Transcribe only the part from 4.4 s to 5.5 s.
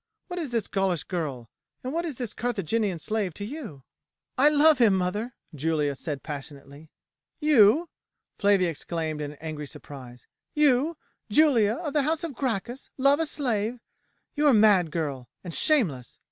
love him, mother!"